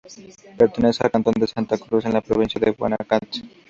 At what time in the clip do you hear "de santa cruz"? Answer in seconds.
1.35-2.05